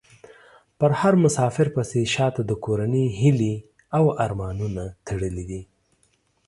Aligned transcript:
په 0.79 0.85
هر 0.99 1.13
مسافر 1.23 1.67
پسې 1.75 2.01
شا 2.13 2.27
ته 2.35 2.41
د 2.49 2.51
کورنۍ 2.65 3.05
هيلې 3.19 3.55
او 3.97 4.05
ارمانونه 4.25 4.83
تړلي 5.07 5.43
دي. 5.51 5.61